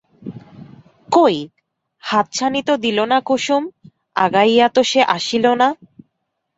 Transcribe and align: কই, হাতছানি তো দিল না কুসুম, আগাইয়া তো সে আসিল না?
কই, 1.09 1.37
হাতছানি 2.03 2.61
তো 2.67 2.73
দিল 2.77 2.97
না 3.05 3.17
কুসুম, 3.27 3.63
আগাইয়া 4.15 4.67
তো 4.75 4.81
সে 4.83 5.01
আসিল 5.15 5.45
না? 5.61 5.67